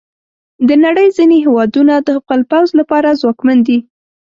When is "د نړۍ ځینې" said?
0.67-1.37